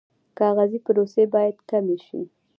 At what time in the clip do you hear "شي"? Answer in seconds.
2.05-2.21